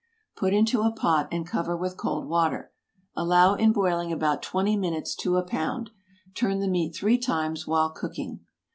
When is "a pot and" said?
0.81-1.45